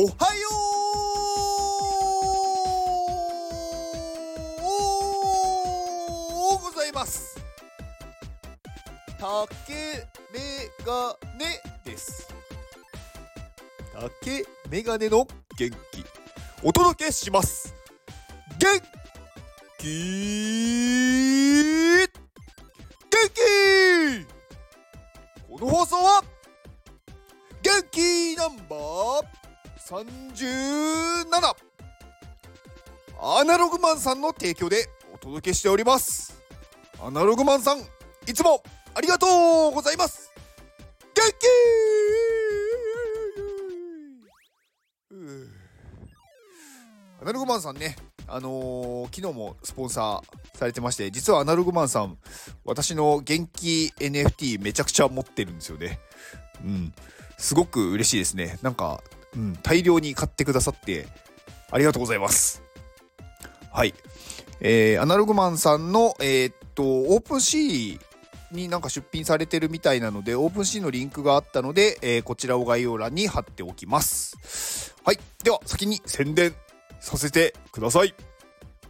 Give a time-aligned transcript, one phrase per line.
[0.00, 0.12] おはよ
[6.54, 7.36] うございます。
[9.18, 9.74] 竹
[10.32, 12.28] メガネです。
[13.92, 15.26] 竹メガネの
[15.58, 16.04] 元気。
[16.62, 17.74] お届けします。
[18.56, 18.80] 元
[19.78, 19.88] 気。
[21.98, 23.40] 元気。
[25.48, 26.22] この放送は
[27.60, 29.47] 元気ナンバー
[29.88, 31.24] 37
[33.22, 36.38] アナログマンさんの提供でお届けしております。
[37.02, 37.78] アナログマンさん
[38.26, 38.62] いつも
[38.94, 40.30] ありがとうございます。
[41.14, 41.46] 元気！
[47.22, 47.96] アナログマンさんね
[48.26, 52.18] あのー昨日もスポンサーされてまして実はアナログマンさん
[52.64, 55.98] 私の元気 NFT めちゃくちゃ持ってるんですよね。
[56.62, 56.92] うん。
[57.38, 58.58] すごく嬉しいですね。
[58.62, 59.00] なんか、
[59.36, 61.06] うん、大量に買ってくださって
[61.70, 62.62] ありがとうございます。
[63.72, 63.94] はい。
[64.60, 68.00] えー、アナログマンさんのえーっと OpenSea
[68.50, 74.94] になんか出品されてるみたいなので OpenSea のリンクがあったので、えーこちらを概要欄に貼っておきます。
[75.04, 75.18] はい。
[75.44, 76.54] では先に宣伝
[77.00, 78.14] させてください。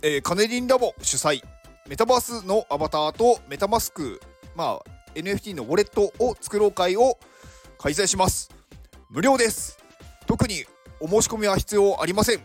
[0.03, 1.43] えーカネリンラボ主催。
[1.89, 4.21] メタバースのアバターと MetaMask
[4.55, 7.19] まあ NFT のウォレットを作ろう会を
[7.79, 8.51] 開催します。
[9.11, 9.79] 無料です。
[10.29, 10.67] 特に
[11.01, 12.41] お申し込みは必要ありません。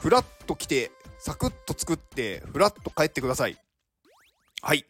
[0.00, 3.58] フラッと来てサクッと作ってフラッと帰ってください。
[4.62, 4.86] はい、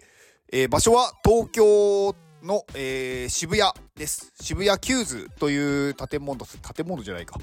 [0.52, 4.32] えー場所は東京の、えー渋谷です。
[4.40, 7.40] 渋谷 QWS という建物建物じゃないか。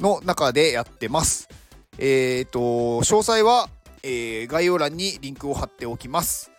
[0.00, 1.48] の中でやってます。
[1.96, 3.68] えー、と詳細は、
[4.02, 6.50] え概要欄にリンクを貼っておきます。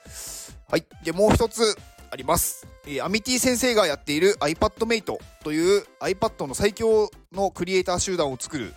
[0.70, 0.86] はい。
[1.04, 1.76] でもう一つ。
[2.12, 8.74] あります、えーアミティ先生がやっている iPadMate という iPad の最強のクリエイター集団を作る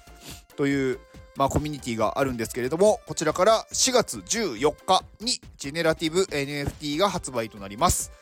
[0.56, 1.00] という、
[1.36, 8.12] まあ、コミュニティがあるんですけれどもこちらから4月14日にジェネラティブ NFT が発売となります。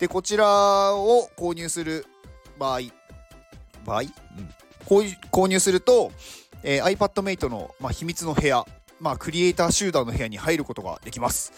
[0.00, 2.06] でこちらを購入する
[2.58, 2.80] 場合
[3.86, 4.08] 場合、うん、
[4.86, 6.10] 購入すると、
[6.64, 8.64] えー iPadMate の、まあ、秘密の部屋、
[8.98, 11.52] まあ、クリエイター集団の部屋に入ることができます。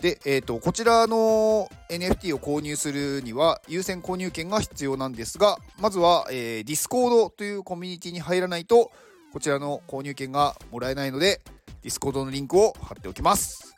[0.00, 8.92] で、えー、とこちらの NFT を購入するには優先購入権が必要なんですがまずは、えー、Discord というコミュニティに入らないと
[9.32, 11.40] こちらの購入権がもらえないので
[11.82, 13.76] Discord のリンクを貼っておきます。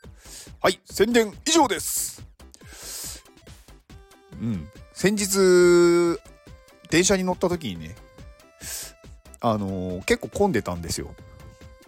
[0.63, 2.23] はい宣伝以上です。
[4.41, 4.69] うん。
[4.93, 6.19] 先日
[6.91, 7.95] 電車に乗った時にね
[9.41, 11.15] あのー結構混んでたんですよ。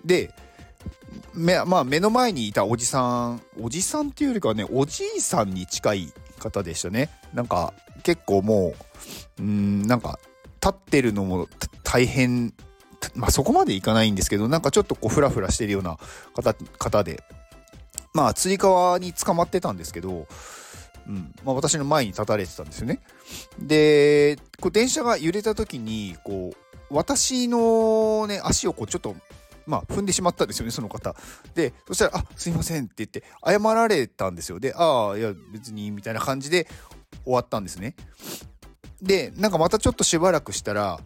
[0.04, 0.32] で
[1.34, 7.10] めまあ目の前にいたおじさんおじさんっていうよりかはねおじいさんに近い方でしたね。
[7.32, 7.72] なんか
[8.02, 8.74] 結構も
[9.38, 10.18] ううんなんか
[10.60, 11.48] 立ってるのも
[11.82, 12.52] 大変
[13.14, 15.98] まあそこまでいかないんですけどなんかちょっとこうフラフラしてるような
[16.34, 17.22] 方方で。
[18.14, 20.26] まあつり革に捕まってたんですけど、
[21.08, 23.00] うんまあ、私の前に立たれてたんですよね。
[23.58, 29.16] でこう電車が揺れた時にこう私のね足をこうちょっと
[29.66, 31.14] まあ、踏んでしまったんですよね、その方。
[31.54, 34.60] で、そしたら、あ、すいませんって言って、謝られたんですよ。
[34.60, 36.66] で、ああ、いや、別に、みたいな感じで
[37.24, 37.94] 終わったんですね。
[39.00, 41.00] で、なんかまたちょっとしばらくしたら、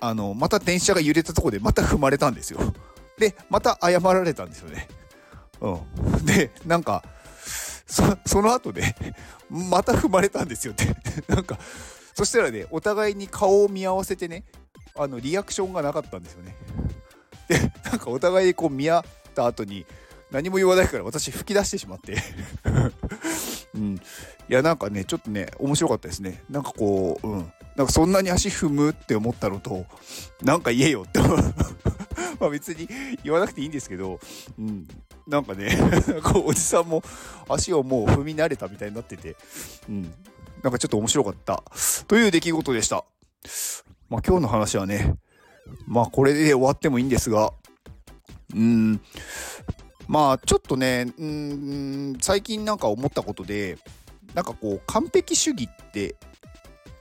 [0.00, 2.60] あの、また電車が揺れたとこで、また踏まれたんですよ。
[3.18, 4.88] で、また謝られたんですよね。
[5.60, 5.70] う
[6.20, 6.26] ん。
[6.26, 7.02] で、なんか、
[7.86, 8.94] そその後で、
[9.48, 10.86] また踏まれたんですよって。
[11.32, 11.58] なんか、
[12.14, 14.44] そしたらね、お互いに顔を見合わせてね、
[14.96, 16.56] あの、リアクションがなかったんですよね。
[17.48, 19.86] でなんかお互いこう見合った後に
[20.30, 22.16] 何も言わないから私吹き出してしまって。
[23.74, 23.94] うん。
[23.94, 24.00] い
[24.48, 26.42] やなんかねちょっとね面白かったですね。
[26.50, 27.52] なんかこううん。
[27.76, 29.84] なんかそんなに足踏むって思ったのと
[30.42, 31.20] なんか言えよって。
[32.40, 32.88] まあ別に
[33.22, 34.18] 言わなくていいんですけど、
[34.58, 34.86] うん、
[35.26, 35.76] なんかね
[36.22, 37.02] こうおじさんも
[37.48, 39.36] 足をもう踏み慣れたみたいになってて、
[39.88, 40.02] うん、
[40.62, 41.62] なんかちょっと面白かった。
[42.08, 43.04] という出来事でした。
[44.08, 45.14] まあ今日の話はね、
[45.86, 47.52] まあこれで終わってもいいんですが、
[48.54, 49.00] うん、
[50.08, 53.78] まあちょっとね、うん、最近なんか思ったことで、
[54.34, 56.16] なんかこう完璧主義って、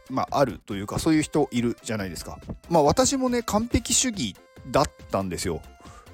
[0.10, 2.40] まああるというかそういう人いるじゃないですか。
[2.70, 4.36] まあ私もね、完璧主義
[4.72, 5.62] だったんですよ。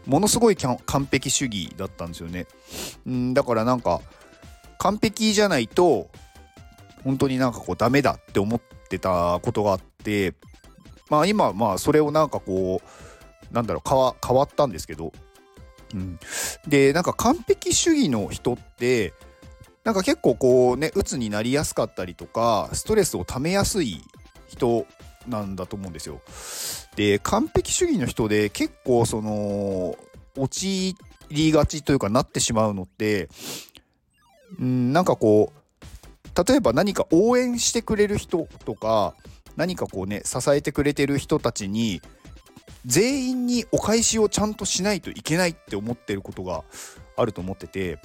[0.05, 0.77] ものすごい完
[1.11, 2.47] 璧主義だったんですよね。
[3.05, 4.01] うん、だからなんか
[4.79, 6.09] 完璧じゃないと
[7.03, 10.33] 本当になんかこうダメだって思ってたことがあって
[11.11, 15.13] まあ今まあそれをなんかこうなんだろう変わ変わったんですけど、
[15.93, 16.19] うん、
[16.67, 19.13] でなんか完璧主義の人って
[19.83, 24.01] なんか結構こうね鬱になりやすかったりとかストレスをためやすい
[24.47, 24.87] 人
[25.27, 26.21] なんだと思うんですよ。
[26.95, 29.97] で、完璧主義の人で結構その、
[30.37, 30.95] 陥
[31.29, 33.29] りがちというかなってしまうのって、
[34.59, 39.15] うん、なんかこう、例えば何か応援してくれる人とか、
[39.55, 42.01] 何かこうね、支えてくれてる人たちに、
[42.85, 46.63] 全員にお返しをちゃんとしないといけないって思ってることが
[47.15, 47.99] あると思ってて、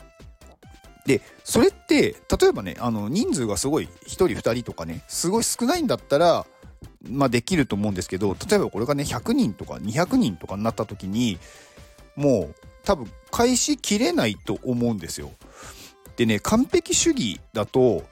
[1.07, 6.47] で、それって、例えばね、あの、人数がすごい、1人2人とかね、すごい少ないんだったら、
[7.09, 11.39] まあできると思うんですけど、例えばこれがね、100人とか200人とかになった時に、
[12.17, 12.55] もう
[12.85, 15.31] 多分返しきれないと思うんですよ。
[16.17, 18.03] でね、完璧主義だと、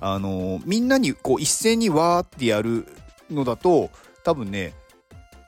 [0.00, 2.86] あのみんなにこう一斉にわーってやる
[3.30, 3.90] のだと、
[4.24, 4.74] 多分ね、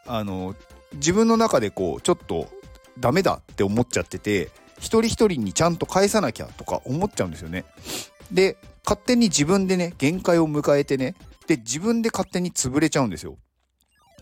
[0.07, 0.55] あの
[0.95, 2.49] 自分の中でこう、ちょっと
[2.99, 7.65] ダメだって思っちゃってて、一人一人にちゃんと返さなきゃとか思っちゃうんですよね。
[8.31, 11.15] で、勝手に自分でね、限界を迎えてね、
[11.47, 13.37] で、自分で勝手に潰れちゃうんですよ。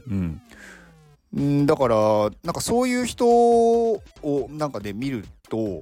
[0.09, 1.67] うん。
[1.67, 1.97] だから、
[2.45, 4.03] なんかそういう人を
[4.51, 5.81] なんかで、見ると、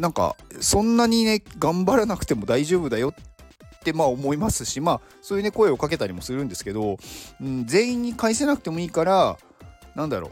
[0.00, 6.96] なんかそんなにね、頑張らなくても大丈夫だよってまあ思いますし、まあそういうね、声をかけたりもするんですけど、
[7.40, 9.38] うん、全員に返せなくてもいいから、
[9.94, 10.30] なんだろう、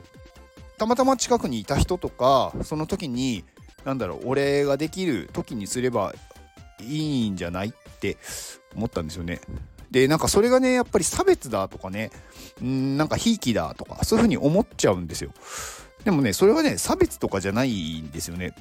[0.78, 3.44] たまたま近くにいた人とかその時に
[3.84, 6.14] 何だろう俺ができる時にすれば
[6.80, 8.16] いいんじゃないって
[8.74, 9.40] 思ったんですよね。
[9.90, 12.10] でなんかそれがねやっぱり差別だとかね
[12.62, 15.32] んなんかひいきだとかそういうふうに思っちゃうんですよ。
[16.04, 18.54] でもねそれはね差別とかじゃないんですよね。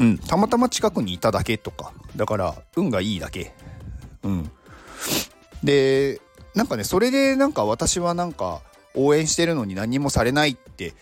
[0.00, 3.52] うん、たまたま近くにいただけとかだから運がいいだけ。
[4.22, 4.50] うん。
[5.62, 6.20] で
[6.54, 8.62] なんかねそれでなんか私はなんか
[8.94, 10.94] 応援してるのに何もされないって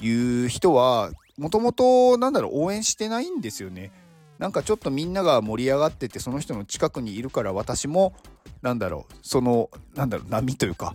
[0.00, 3.92] いう人はもともとなんだろう応援してないんですよね。
[4.38, 8.12] なんかちょっとみんなが盛り上がっててその人の近くにいるから私も
[8.60, 10.94] なんだろうそのなんだろう波というか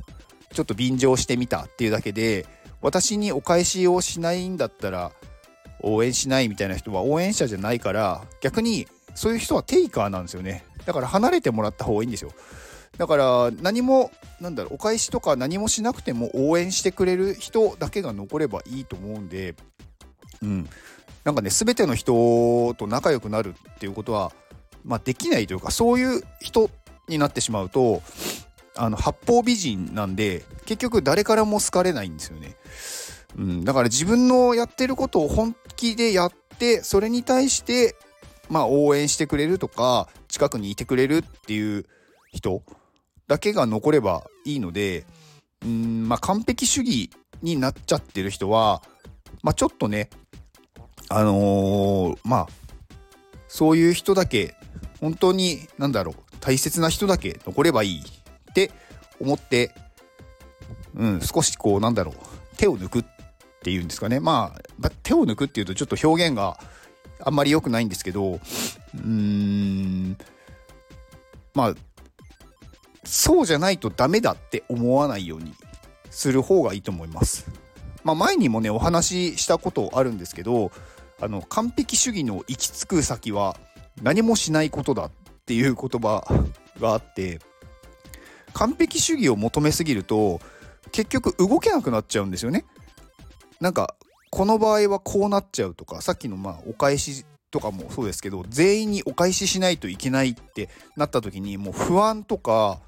[0.53, 2.45] ちょっと便乗してみたっていうだけで
[2.81, 5.11] 私にお返しをしないんだったら
[5.83, 10.65] 応援しないみたいな人は応援者じゃないから逆にそういう人はテイカーなんですよね。
[10.85, 12.31] だから離れてもらった方がいいんですよ。
[12.97, 19.55] だから何もなんだろうお返しとか何もしなくても応援してくれる人だけが残ればいいと思うんで
[20.41, 20.69] うん。
[21.23, 24.31] なんかね全ての人と仲良くなるっていうことは
[24.83, 26.69] まあできないというかそういう人
[27.07, 28.01] になってしまうと
[28.75, 32.55] あの八方美人なんで結局誰からも好かれないんですよね。
[33.37, 37.95] うん、だから自分のやってることを本気でやってそれに対して
[38.49, 41.85] まあ応援してくれるとか近くにいてくれるっていう
[42.31, 42.63] 人
[43.31, 45.05] だけが残ればいいので、
[45.63, 47.09] うん、まあ、完璧主義
[47.41, 48.81] になっちゃってる人は、
[49.41, 50.09] まあ、ちょっとね、
[51.07, 52.47] あのー、まあ、
[53.47, 54.55] そういう人だけ、
[54.99, 58.71] 本当に、なんだろう、大切な人だけ残ればいいって
[59.21, 59.73] 思って、
[60.95, 63.05] うん、少しこう、なんだろう、手を抜くっ
[63.61, 64.19] っていうんですかね。
[64.19, 66.59] まあ、手を抜くっていうとちょっと表現が
[67.23, 70.17] あんまり良くないんですけど、うーん、
[71.53, 71.75] まあ、
[73.03, 75.53] そうじゃないとダメだって思わないように
[76.09, 77.45] する方がいいと思います。
[78.03, 80.71] まあ、前にもねお話ししたことあるんですけど
[81.19, 83.57] あの完璧主義の行き着く先は
[84.01, 85.11] 何もしないことだっ
[85.45, 86.25] ていう言葉
[86.79, 87.39] があって
[88.53, 90.39] 完璧主義を求めすぎると
[90.91, 92.65] 結局動けなくなっちゃうんですよね。
[93.61, 93.95] なんか
[94.31, 102.79] この場合はこうなっちゃうとかさっきのまあお返しとかもそうですけど全員にお返ししないといけないってなった時にもう不安とか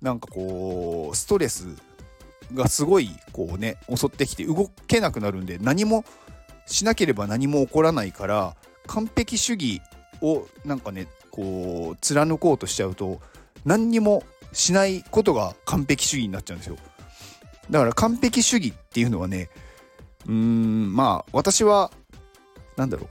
[0.00, 1.66] なんかこうストレス
[2.54, 6.04] がすごいこうね襲ってきて動けなくなるんで何も
[6.66, 8.56] しなければ何も起こらないから
[8.86, 9.80] 完璧主義
[10.22, 13.20] をなんかねこう貫こうとしちゃうと
[13.64, 14.22] 何にも
[14.52, 16.76] しないことが完璧主義になっちゃうんですよ。
[17.70, 19.48] だから完璧主義っていうのはね
[20.30, 21.90] うーんまあ私は
[22.76, 23.08] 何だろ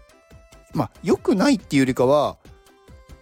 [0.74, 2.38] うまあ良くないっていうよりかは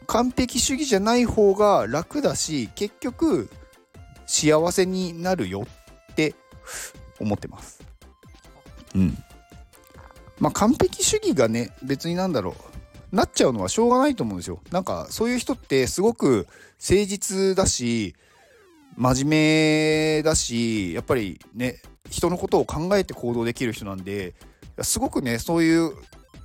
[0.05, 3.49] 完璧主義じゃない方が楽だし結局
[4.27, 5.65] 幸せになるよ
[6.11, 6.35] って
[7.19, 7.81] 思ってます。
[8.93, 9.17] うん。
[10.39, 12.55] まあ完璧主義がね別になんだろ
[13.11, 14.61] うなっちゃうのはしょうがないと思うんですよ。
[14.71, 16.47] なんかそういう人ってすごく
[16.79, 18.15] 誠実だし
[18.97, 24.33] 真面目だしやっぱりね人のことを考えて行動できる人なんで
[24.81, 25.91] すごくねそういう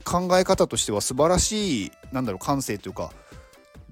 [0.04, 3.12] 考え方としては素晴らしいなんだろう感性というか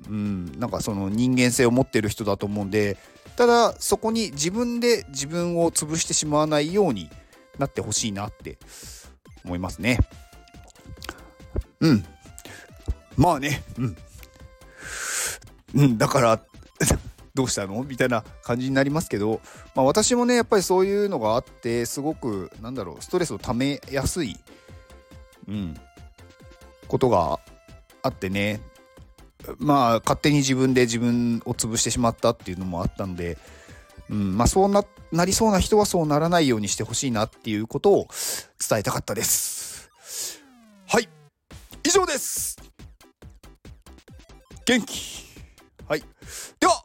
[0.09, 2.97] うん、なんかその人間性を持ってる人だと思うんで
[3.37, 7.11] ただそこに自分で自分を潰してしまわないように
[7.59, 8.59] なってほしいなって
[9.45, 9.99] 思いますね。
[11.81, 12.05] うん。
[13.17, 13.97] まあね、うん。
[15.75, 16.41] うん、だから
[17.35, 17.83] どうしたの？
[17.85, 19.41] みたいな感じになりますけど、
[19.75, 24.37] まあ、私もねやっぱりそういうのがあってすごくなんだろうストレスをためやすい、
[25.49, 25.77] うん、
[26.89, 27.39] ことが
[28.03, 28.61] あってね。
[29.59, 33.39] まあ勝手に自分で自分を潰してしまったっていうのもあったので、
[34.11, 38.09] うんまあ、そうななりそうな人はそうならないようにしてほしいなっていうことを
[38.69, 39.91] 伝えたかったです。
[40.87, 41.09] はい
[41.85, 42.59] 以上です。
[44.67, 45.25] 元気。
[45.89, 46.03] はい。
[46.61, 46.85] では